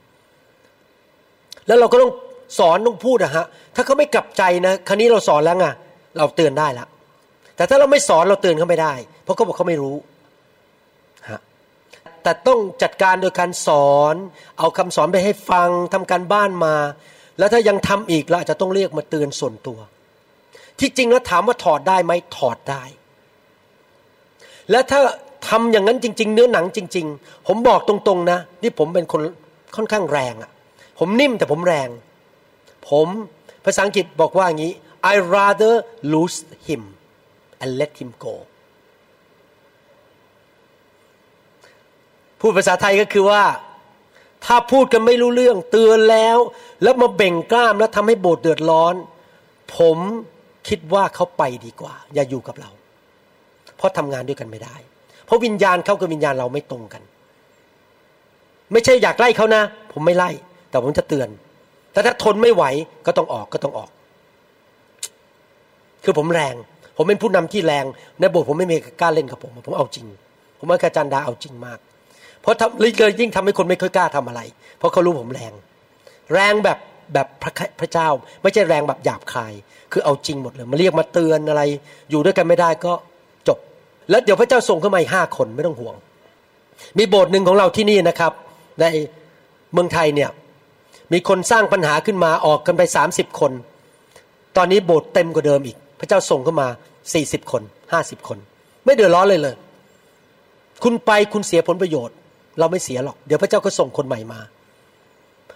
[1.67, 2.11] แล้วเราก็ต้อง
[2.59, 3.45] สอนต้องพูดอะฮะ
[3.75, 5.65] ถ้าเขาไม่กลับใจนะครั้นี้เราสอนแล้วไง
[6.17, 6.85] เราเตือนได้ละ
[7.55, 9.95] แต่ถ้าเราไม่สอนเราเตือนเขาไม่ได้ เพราะเขาบอกเขาไม่รู้
[11.29, 11.39] ฮะ
[12.23, 14.15] แต่ต้องจัดการโดยการสอน
[14.59, 16.75] เอาคำสอนไปให้ฟังทำการบ้านมา
[17.39, 19.79] แล้วถ้ายังทำอีกเราอาจจะต้องเรียกมาเตือนส่วนตัว
[20.79, 22.83] ที่จริงแล้วถามว่าถอดได้ไหมถอดได้
[24.71, 24.99] และถ้า
[25.49, 29.21] ทำอย่างนั้นจริง ๆ เนื้อหนังจริง ๆ ผมบอกตรงๆนะนี่ผมเป็นคน
[29.75, 30.51] ค่อนข้างแรงอะ่ะ
[30.99, 31.89] ผมนิ่มแต่ผมแรง
[32.89, 33.07] ผม
[33.65, 34.73] ภาษาอังกฤษบอกว่าอย่างนี้
[35.13, 35.73] I rather
[36.13, 36.81] lose him
[37.65, 38.35] and let him go
[42.39, 43.43] พูดภาษาไทยก็คือว่า
[44.45, 46.37] ถ้าพูดกันไม่รู้เรื่องเตือนแล้ว
[46.83, 48.95] แล้วมาเบ่งกล้ามแล้วทำให้โบสถ์เดือดร้อน
[49.77, 49.97] ผม
[50.67, 52.71] คิดว่าเขาไปดีกว่า อย่าอยู่กับเรา
[53.77, 54.75] เพราะทำงานด้วยกันไม่ได้
[55.25, 57.03] เพราะวิญญาณเขากับวิญญาณเราไม่ตรงกัน
[58.71, 60.29] ไม่ใช่อยากไล่เขานะ ผมไม่ไล่
[60.69, 61.29] แต่ผมจะเตือน
[61.91, 62.63] แต่ถ้าทนไม่ไหว
[63.05, 63.89] ก็ต้องออกก็ต้องออก
[66.03, 66.55] คือผมแรง
[66.97, 67.85] ผมเป็นผู้นำที่แรง
[68.19, 70.05] ในโบสถ์ผมไม่มีกล้าเล่นกับผม ผมเอาจริง
[70.59, 71.79] ผมว่าอาจารย์ดาเอาจริงมาก
[72.41, 74.41] เพราะทำเลยยิ่งทำให้คนไม่ค่อยกล้าทำอะไร
[74.77, 75.53] เพราะเขารู้ผมแรง
[76.33, 76.77] แรงแบบ
[77.13, 78.07] แบบพระพระเจ้า
[78.41, 79.53] ไม่ใช่แรงแบบหยาบคาย
[79.91, 81.61] คือเอาจริงหมดเลยมาเรียกมาเตือนอะไร
[82.11, 82.93] อยู่ด้วยกันไม่ได้ก็
[83.47, 83.57] จบ
[84.09, 85.95] แล้วเดี๋ยวพระเจ้าส่งเข้ามาอีกห้าคนไม่ต้องห่วง
[86.97, 88.31] มีโบสถ์หนึ่งของเราที่นี่นะครับ
[88.81, 88.85] ใน
[89.73, 90.29] เมืองไทยเนี่ย
[91.13, 93.51] มีคนสร้างปัญหาขึ้นมาออกกันไปสามสิบคน
[94.57, 96.67] ตอนนี้โบสถ์เต็มกว่าเดิมอีก พระเจ้าส่งเข้ามา
[97.13, 98.37] สี่สิบคนห้าสิบคน
[98.85, 99.55] ไม่เดือดร้อนเลยเลย
[100.83, 102.15] คุณไปคุณเสียผลประโยชน์
[102.59, 104.39] เราไม่เสียหรอก เดี๋ยวพระเจ้าก็ส่งคนใหม่มา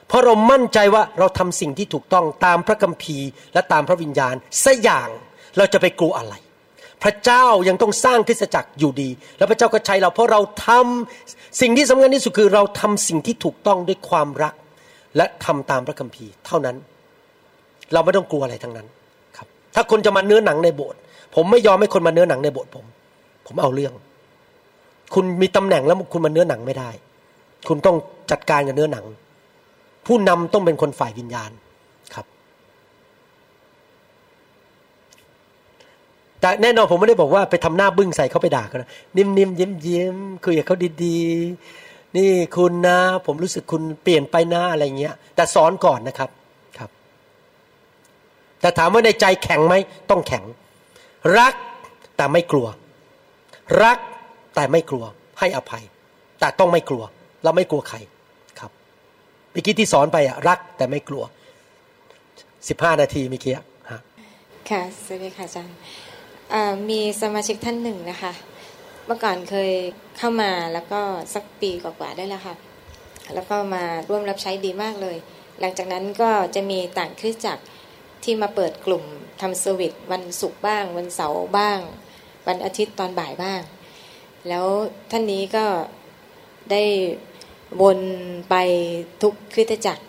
[0.08, 5.10] เพราะเรามั่นใจว่าเราทำสิ่งที่ถูกต้องตามพระคัมภีร์ และตามพระวิญญาณสัอย่าง
[5.58, 6.34] เราจะไปกลัวอะไร
[7.04, 14.54] พระเจ้ายังต้องสร้างคริสตจักรอยู่ดี แล้วพระเจ้าก็ใช้เราเพราะเราทำสิ่งที่สำคัญที่สุดคือเราทำสิ่งที่ถูกต้องด้วยความรัก
[15.18, 16.76] และทำตามพระคัมภีร์ เท่านั้น
[17.94, 18.88] เราไม่ต้องกลัวอะไรทั้งนั้น
[19.76, 21.00] ถ้าคนจะมาเนื้อหนังในโบสถ์
[21.36, 22.86] ผมไม่ยอมให้คนมาเนื้อหนังในโบสถ์ผม
[23.48, 23.94] ผมเอาเรื่อง
[25.14, 26.90] คุณมีตำแหน่งแล้วคุณมาเนื้อหนังไม่ได้
[27.68, 27.96] คุณต้อง
[28.32, 29.06] จัดการกับเนื้อหนัง
[30.06, 31.52] ผู้นำต้องเป็นคนฝ่ายวิญญาณ
[32.14, 32.26] ครับ
[36.40, 46.30] แต่แน่นอนผมไม่ได้บอกว่าไปทำหน้าบึ้งใส่เขาไปด่ากันนะนิ่มๆยิ้มยิ้มๆคุยกับเขาดีๆ นี่คุณนะ ผมรู้สึกคุณเปลี่ยนไปหนะอะไรเงี้ย แต่สอนก่อนนะครับ
[48.62, 49.76] แต่ถามว่าในใจแข็งไหม
[50.10, 50.44] ต้องแข็ง
[51.40, 51.54] รัก
[52.18, 52.68] แต่ไม่กลัว
[53.84, 53.98] รัก
[54.56, 55.06] แต่ไม่กลัว
[55.40, 55.84] ให้อภัย
[56.40, 57.04] แต่ต้องไม่กลัว
[57.44, 57.98] เราไม่กลัวใคร
[58.60, 58.72] ครับ
[59.52, 61.24] เมื่อกี้ที่สอนไปอะรักแต่ไม่กลัว
[62.70, 63.54] สิบห้านาทีเมื่อกี้
[63.90, 64.00] ฮะ
[64.70, 65.78] ค่ะสวัสดีค่ะอาจารย์
[66.90, 68.34] มีสมาชิกท่านหนึ่งนะคะ
[69.06, 69.72] เมื่อก่อนเคย
[70.18, 71.02] เข้ามาแล้วก็
[71.34, 72.56] สักปีกว่าๆได้แล้วค่ะ
[73.34, 75.18] แล้วก็มาร่วมรับใช้ดีมากเลย
[75.60, 77.64] หลังจากนั้นก็จะมีต่างคริสตจักร
[78.24, 79.04] ที่มาเปิดกลุ่ม
[79.42, 81.80] ทำเซอร์วิสวันศุกร์บ้าง วันเสาร์บ้าง
[82.48, 83.62] วันอาทิตย์ตอนบ่ายบ้าง
[84.48, 84.66] แล้ว
[85.12, 85.66] ท่านนี้ก็
[86.72, 86.84] ได้
[87.82, 88.00] วน
[88.50, 88.56] ไป
[89.22, 90.04] ทุกคริสตจักร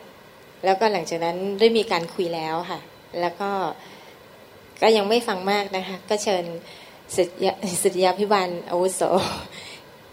[0.65, 2.81] แล้วก็หลังจากนั้นได้มีการคุยแล้วค่ะ
[3.21, 3.51] แล้วก็
[4.83, 6.45] ก็ยังไม่ฟังมากนะคะ ก็เชิญ
[7.17, 7.35] สิทธิ
[7.83, 9.03] สิทธิยาพิบาลอาวุโส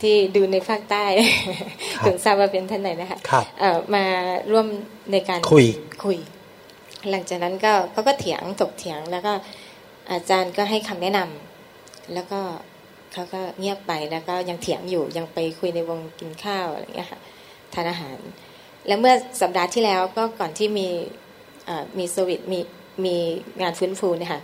[0.01, 1.05] ที่ดูในภาคใต้
[2.05, 4.03] ถึงทราบว่าเป็นท่านไหนนะคะครับเอ่อมา
[4.51, 4.67] ร่วม
[5.11, 5.65] ในการคุย
[6.03, 6.17] คุย
[7.11, 9.33] หลังจากนั้นก็เขาก็เถียงถกเถียงแล้วก็
[10.11, 12.39] อาจารย์ก็ให้คำแนะนำแล้วก็
[13.13, 17.19] เขาก็เงียบไปแล้วก็ยังเถียงอยู่ยังไปคุยในวงกินข้าวอะไรอย่างเงี้ยค่ะ
[17.73, 18.17] ทานอาหาร
[18.87, 20.87] แล้วเมื่อสัปดาห์ที่แล้วก็ก่อนที่มี
[21.97, 22.59] มีสวิตมี
[23.05, 23.15] มี
[23.61, 24.41] งานฟื้นฟูเนี่ยค่ะ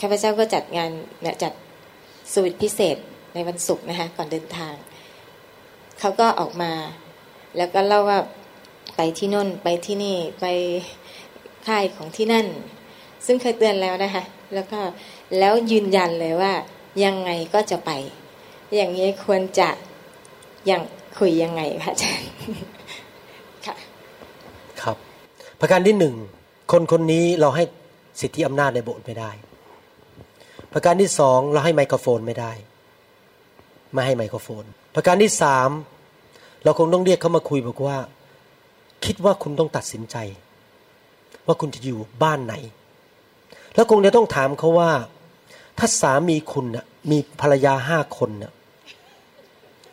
[0.00, 0.90] ข้าพเจ้าก็จัดงาน
[1.42, 1.52] จัด
[2.32, 2.96] สวิตพิเศษ
[3.34, 4.74] ในวันศุกร์นะคะก่อนเดินทาง
[6.00, 6.72] เขาก็ออกมา
[7.56, 8.20] แล้วก็เล่าว่า
[8.96, 10.46] ไปที่น่นไปที่นี่ไป
[11.66, 12.46] ค่ายของที่นั่น
[13.26, 14.24] ซึ่งเคยเตือนแล้วนะคะ
[14.54, 14.80] แล้วก็
[15.38, 16.52] แล้วยืนยันเลยว่า
[17.04, 17.90] ยังไงก็จะไป
[18.74, 19.68] อย่างนี้ควรจะ
[20.70, 20.80] ยัง
[21.18, 22.30] คุยยังไงคะอาจารย์
[23.66, 23.76] ค่ะ
[24.82, 24.96] ครับ
[25.60, 26.14] ประการที่หนึ่ง
[26.72, 27.64] คนคนนี้เราให้
[28.20, 29.30] สิทธิอำนาจในโบสถ์ไม่ได้
[30.72, 32.52] ประการที่สองเราให้ไมโครโฟนไม่ได้
[33.92, 35.70] ไม่ให้ไมโครโฟน ประการที่สาม
[36.64, 37.98] เราคงต้องเรียกเขามาคุยบอกว่า
[39.04, 40.16] คิดว่าคุณต้องตัดสินใจ
[41.46, 42.54] ว่าคุณจะอยู่บ้านไหน
[43.74, 44.90] แล้วคงจะต้องถามเขาว่า
[45.78, 48.52] ถ้าสามีคุณน่ะมีภรรยาห้าคนน่ะ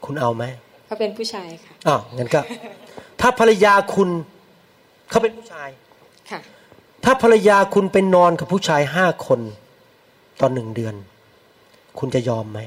[0.06, 0.44] คุณเอาไหม
[0.88, 2.42] เขาเป็นผู้ชายค่ะอ้าวงั้นก็
[3.22, 4.10] ถ้าภรรยาคุณ
[5.10, 5.70] เขาเป็นผู้ชาย
[6.30, 6.40] ค่ะ
[7.04, 9.40] ถ้าภรรยาคุณไปนอนกับผู้ชายห้าคน
[10.42, 10.96] ตอนหนึ่งเดือน
[12.00, 12.60] คุณจะยอมไหม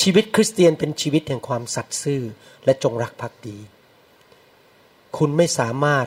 [0.00, 2.22] ชีวิตคริสเตียนเป็นชีวิตแห่งความสัตย์ซื่อ
[2.64, 3.58] และจงรักภักดี
[5.16, 6.06] คุณไม่สามารถ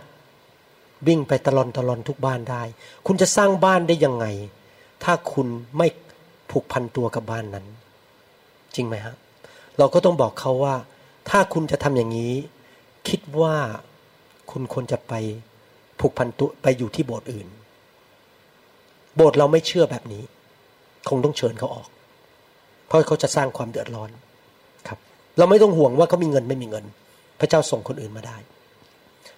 [1.07, 2.63] วิ่งไปตลอนตลอนทุกบ้านได้
[3.07, 4.25] คุณจะสร้างบ้านได้ยังไง
[5.03, 5.87] ถ้าคุณไม่
[6.51, 7.65] ผูกพันตัวกับบ้านนั้น
[8.75, 9.15] จริงไหมฮะ
[9.77, 10.75] เราก็ต้องบอกเขาว่า
[11.29, 12.33] ถ้าคุณจะทำอย่างนี้
[13.09, 13.55] คิดว่า
[14.51, 15.13] คุณควรจะไป
[15.99, 17.47] ผูกพันตุไปอยู่ที่โบสถ์อื่น
[19.15, 20.23] โบสถ์เราไม่เชื่อแบบนี้
[21.09, 21.89] คงต้องเชิญเขาออก
[22.87, 24.09] เพราะเขาจะสร้างความเดือดร้อน
[24.87, 24.99] ครับ
[25.37, 26.85] เราไม่ต้องห่วงว่าเขามีเงินไม่มีเงิน
[27.39, 28.37] พระเจ้าส่งคนอื่นมาได้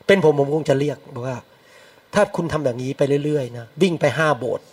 [0.08, 1.38] เป็นผมผมคงจะเรียกบอกว่า
[2.13, 4.65] ถ้าคุณทำแบบนี้ไปเรื่อยๆนะวิ่งไปห้าโบสถ์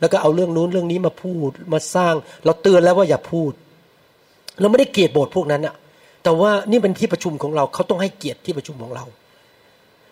[0.00, 2.14] แล้วก็เอาเรื่องนู้นเรื่องนี้มาพูดมาสร้าง
[2.44, 3.52] เราเตือนแล้วว่าอย่าพูด
[4.60, 5.74] เราไม่ได้เกลียดโบสถ์พวกนั้นอะ
[6.22, 9.04] แต่ว่านี่เป็นที่ประชุมของเราเขาต้องให้เกียรติที่ประชุมของเรา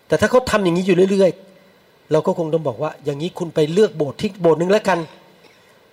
[0.07, 4.99] แต่ถ้าเขาทาอย่างนี้อยู่เรื่อยๆ เราก็คงต้องบอกว่า อย่างนี้คุณไปเลือกโบสถ์ที่โบสถ์หนึ่งแล้วกัน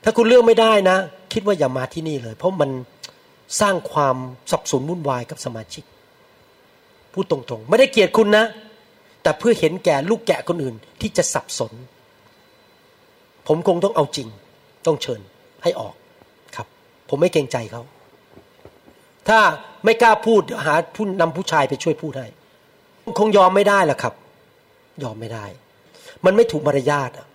[0.05, 0.97] ถ้าคุณเลือกไม่ได้นะ
[1.33, 2.71] คิดว่าอย่ามาที่นี่เลย เพราะมัน
[3.61, 4.17] สร้างความ
[4.51, 5.85] สับสนวุ่นวายกับสมาชิก
[7.13, 8.45] พูดตรงๆ ไม่ได้เกลียดคุณนะ
[9.27, 11.73] แต่เพื่อเห็นแก่ลูกแกะคนอื่นที่จะสับสน
[13.49, 14.29] ผมคงต้องเอาจริง
[14.87, 15.21] ต้องเชิญ
[15.63, 15.95] ให้ออก
[16.57, 16.67] ครับ
[17.09, 17.83] ผมไม่เกรงใจเขา
[19.29, 19.39] ถ้า
[19.85, 22.27] ไม่กล้าพูดเดี๋ยวหาผู้นำผู้ชายไปช่วยพูดให้
[23.19, 24.15] คงยอมไม่ได้ล่ะครับ
[25.03, 25.45] ยอมไม่ได้
[26.25, 27.27] มันไม่ถูกมารยาทอะ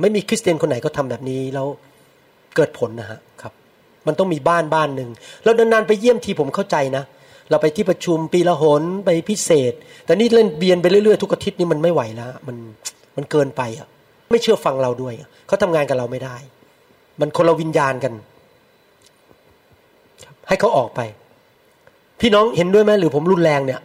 [0.00, 1.66] ไม่มีคริสเตียนคนไหนก็ทำแบบนี้แล้ว
[2.56, 3.52] เกิดผลนะฮะครับ
[4.06, 5.10] มันต้องมีบ้านบ้านหนึ่ง
[5.44, 7.04] แล้วนานๆไปเยี่ยมทีผมเข้าใจนะ
[7.50, 9.72] เราไปที่ประชุมปีละหนไปพิเศษ
[10.04, 12.56] แต่นี่เล่นเบียนไปเรื่อยๆทุกอาทิตย์นี่มันไม่ไหวแล้วมัน
[13.16, 13.86] มันเกินไปอะ
[14.30, 15.14] ไม่เชื่อฟังเราด้วย
[15.46, 16.36] เขาทำงานกับเราไม่ได้
[17.20, 18.12] มันคนละวิญญาณกัน
[20.48, 21.00] ให้เขาออกไป
[22.20, 23.80] พี่น้องเห็นด้วยไหมหรือผมรุนแรงเนี่ย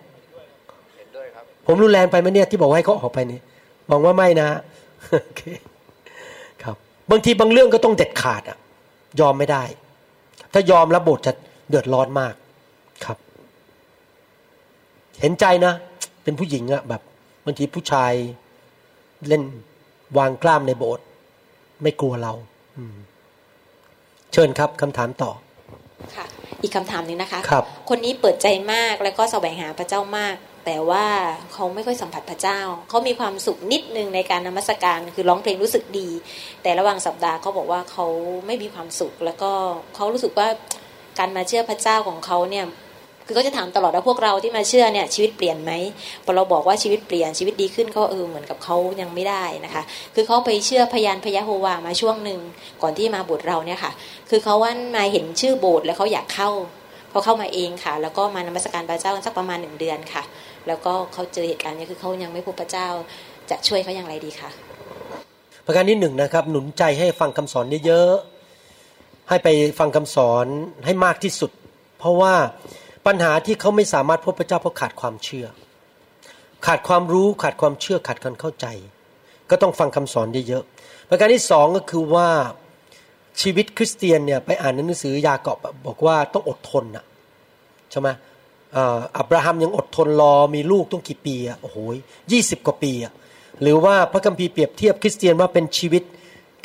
[1.67, 3.39] ผมรุนแรงไปไหมเนี่ยที่บอกให้เขาออกไปนี่
[3.89, 4.49] มองว่าไม่นะ
[5.09, 5.41] โอเค
[6.63, 6.75] ครับ
[7.11, 8.57] บางทีบางเรื่องก็ต้องเด็ดขาดอะ
[9.19, 9.63] ยอมไม่ได้
[10.53, 11.33] ถ้ายอมแล้วโบสถ์จะ
[11.69, 12.33] เดือดร้อนมาก
[15.21, 15.73] เห็นใจนะ
[16.23, 17.01] เป็นผู้หญิงอะแบบ
[17.45, 18.13] บางทีผู้ชาย
[19.27, 19.43] เล่น
[20.17, 21.05] วางกล้ามในโบสถ์
[21.81, 22.33] ไม่กลัวเรา
[22.77, 22.95] อืม
[24.33, 25.31] เชิญครับคำถามต่อ
[26.15, 26.25] ค่ะ
[26.61, 31.05] อีกคำถามหนึ่งนะคะครับคนนี้เปิดใจมากแล้วก็แสวงหาพระเจ้ามาก แต่ว่า
[31.53, 36.09] เขาไม่ค่อยสัมผัสพระเจ้า เขามีความสุขนิดนึงในการนมัสการ คือร้องเพลงรู้สึกดี
[36.61, 38.05] แต่ระหว่างสัปดาห์เขาบอกว่าเขา
[38.45, 39.51] ไม่มีความสุข แล้วก็
[39.95, 40.47] เขารู้สึกว่า
[41.19, 42.65] การมาเชื่อพระเจ้าของเขาเนี่ย
[43.31, 45.71] คือเขาจะถามตลอดว่าพวกเราที่มาเชื่อเนี่ยชีวิตเปลี่ยนไหม
[46.25, 49.83] พอเราบอกว่าชีวิตเปลี่ยนชีวิตดีขึ้นเขาเออเหมือนกับเขายังไม่ได้นะคะ
[50.15, 52.39] คือเขาไปเชื่อพยานพยาโฮวามาช่วงหนึ่ง
[52.81, 53.91] ก่อนที่มาบสถ์เราเนี่ยค่ะ
[54.29, 56.49] คือเขาว่ามาเห็นชื่อโบสถ์แล้วเขาอยากเข้า
[57.11, 60.23] เขาเข้ามาเองค่ะ แล้วก็มานมัสการพระเจ้าสักประมาณหนึ่งเดือนค่ะ
[60.67, 62.87] แล้วก็เขาเจอเหตุการณ์นี้คือเขายังไม่พบพระเจ้า
[63.49, 64.49] จะช่วยเขาอย่างไรดีคะ
[65.65, 69.47] ประการที่หนึ่งนะครับหนุนใจให้ฟังคำสอนเยอะๆให้ไป
[69.79, 70.45] ฟังคำสอน
[70.85, 71.51] ให้มากที่สุด
[71.99, 72.33] เพราะว่า
[73.05, 75.47] ปัญหาที่เขาไม่สามารถพบพระเจ้าเพราะขาดความเชื่อ
[76.65, 78.65] ขาดความรู้ขาดความเชื่อขาดการเข้าใจ
[79.49, 82.29] ก็ต้องฟังคำสอนเยอะๆประการที่สองก็คือว่า
[83.41, 87.05] ชีวิตคริสเตียนเนี่ยไปอ่านหนังสือยากอบบอกว่าต้องอดทนอะ
[87.91, 88.09] ใช่ไหม
[89.17, 91.77] อับราฮัมยังอดทนรอมีลูกต้องกี่ปีอะโอ้โห
[92.31, 93.13] ยี่สิบกว่าปีอะ
[93.61, 96.03] หรือว่าพระคัมภีร์เปรียบเทียบคริสเตียนว่าเป็นชีวิต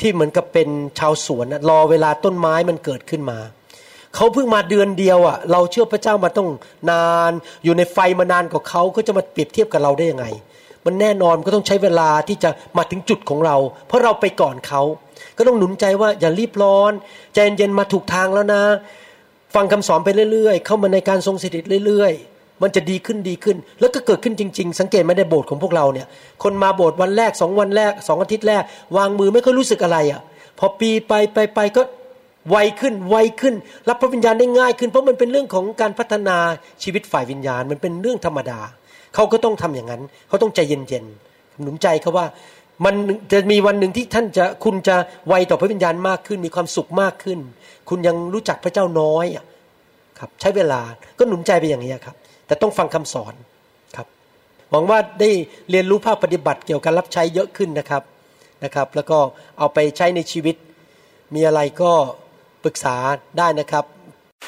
[0.01, 0.69] ที่เหมือนกับเป็น
[0.99, 3.39] ชาวสวนอะรอเวลาต้นไม้มันเกิดขึ้นมา
[4.17, 6.49] เขาเพิ่งมาเดือนเดียวอะเราเชื่อพระเจ้ามาต้อง
[6.91, 7.31] นาน
[7.63, 10.25] อยู่ในไฟมานานกว่าเขาก็จะมาเปรียบเทียบกับเราได้ยังไง
[10.85, 13.55] มันแน่นอนก็ต้องใช้เวลาที่จะมาถึงจุดของเรา
[13.87, 14.81] เพราะเราไปก่อนเขา
[15.37, 16.91] ก็ต้องหนุนใจว่าอย่ารีบร้อน
[17.33, 18.61] ใจเย็นๆมาถูกทางแล้วนะ
[19.55, 26.07] ฟังคำสอนไปเรื่อย ๆ เข้ามาในการทรงสถิตเรื่อย ๆมันจะดีขึ้นดีขึ้น แล้วก็เกิดขึ้นจริง ๆ สังเกตไม่ได้โบสถ์ของพวกเราเนี่ย
[26.43, 28.63] คนมาโบสถ์วันแรกสองวันแรกสองอาทิตย์แรก
[28.97, 30.21] วางมือไม่ค่อยรู้สึกอะไรอะ่ะ
[30.59, 31.81] พอปีไปไปไปก็
[32.49, 33.55] ไวขึ้นไวขึ้น
[33.89, 36.37] รับพระวิญญาณได้ง่ายขึ้น เพราะมันเป็นเรื่องของการพัฒนา
[36.83, 38.59] ชีวิตฝ่ายวิญญาณ มันเป็นเรื่องธรรมดา
[39.15, 42.25] เขาก็ต้องทำอย่างนั้น เขาต้องใจเย็นๆหนุนใจเขาว่า
[42.85, 42.95] มัน
[43.31, 44.95] จะมีวันหนึ่งที่ท่านจะคุณจะ
[45.27, 47.39] ไวต่อพระวิญญาณมากขึ้น มีความสุขมากขึ้น
[47.89, 49.25] คุณยังรู้จักพระเจ้าน้อย
[50.19, 50.81] ครับ ใช้เวลา
[51.17, 52.15] ก็หนุนใจไปอย่างนี้ครับ
[52.47, 53.33] แต่ต้องฟังคำสอน
[53.95, 54.07] ครับ
[54.71, 55.29] หวังว่าได้
[55.69, 58.03] เรียนรู้ภาคปฏิบัติเกี่ยวกับรับใช้เยอะขึ้นนะครับ
[58.63, 59.17] นะครับ แล้วก็
[59.59, 60.55] เอาไปใช้ในชีวิต
[61.35, 61.91] มีอะไรก็
[62.67, 62.97] ปรึกษา
[63.37, 64.47] ได้นะครับ yeah,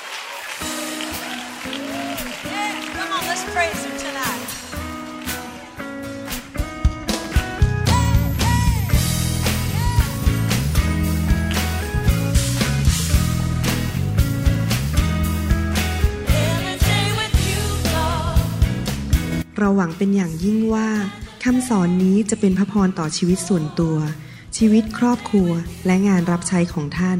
[19.59, 20.89] เราหวังเป็นอย่างยิ่งว่า
[21.43, 23.97] คำสอนนี้จะเป็นพระพรต่อชีวิตส่วนตัว
[24.57, 25.51] ชีวิตครอบครัว
[25.85, 27.19] และงานรับใช้ของท่าน